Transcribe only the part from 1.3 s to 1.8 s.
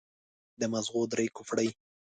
کوپړۍ.